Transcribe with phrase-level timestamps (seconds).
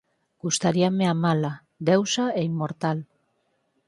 [0.43, 1.51] Gustaríame amala,
[1.89, 2.97] deusa e inmortal.